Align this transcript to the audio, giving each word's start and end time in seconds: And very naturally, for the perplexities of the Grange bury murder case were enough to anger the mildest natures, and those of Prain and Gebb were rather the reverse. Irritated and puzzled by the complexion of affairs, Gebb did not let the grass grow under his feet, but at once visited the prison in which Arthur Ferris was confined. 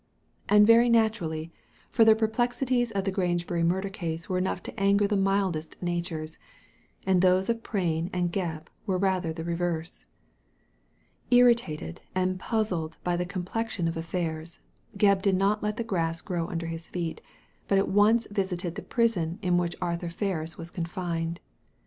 And 0.49 0.65
very 0.65 0.89
naturally, 0.89 1.51
for 1.91 2.03
the 2.03 2.15
perplexities 2.15 2.89
of 2.89 3.03
the 3.03 3.11
Grange 3.11 3.45
bury 3.45 3.61
murder 3.61 3.87
case 3.87 4.27
were 4.27 4.39
enough 4.39 4.63
to 4.63 4.79
anger 4.79 5.05
the 5.07 5.15
mildest 5.15 5.75
natures, 5.79 6.39
and 7.05 7.21
those 7.21 7.49
of 7.49 7.61
Prain 7.61 8.09
and 8.11 8.33
Gebb 8.33 8.65
were 8.87 8.97
rather 8.97 9.31
the 9.31 9.43
reverse. 9.43 10.07
Irritated 11.29 12.01
and 12.15 12.39
puzzled 12.39 12.97
by 13.03 13.15
the 13.15 13.27
complexion 13.27 13.87
of 13.87 13.95
affairs, 13.95 14.59
Gebb 14.97 15.21
did 15.21 15.35
not 15.35 15.61
let 15.61 15.77
the 15.77 15.83
grass 15.83 16.19
grow 16.21 16.47
under 16.47 16.65
his 16.65 16.89
feet, 16.89 17.21
but 17.67 17.77
at 17.77 17.87
once 17.87 18.25
visited 18.31 18.73
the 18.73 18.81
prison 18.81 19.37
in 19.43 19.59
which 19.59 19.75
Arthur 19.83 20.09
Ferris 20.09 20.57
was 20.57 20.71
confined. 20.71 21.39